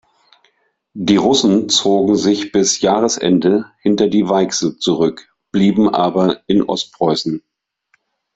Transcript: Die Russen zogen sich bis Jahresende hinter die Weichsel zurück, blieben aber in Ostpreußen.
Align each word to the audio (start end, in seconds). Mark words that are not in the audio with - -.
Die 0.95 1.17
Russen 1.17 1.69
zogen 1.69 2.15
sich 2.15 2.51
bis 2.51 2.79
Jahresende 2.81 3.69
hinter 3.81 4.07
die 4.07 4.27
Weichsel 4.27 4.77
zurück, 4.79 5.29
blieben 5.51 5.89
aber 5.93 6.41
in 6.47 6.63
Ostpreußen. 6.63 7.43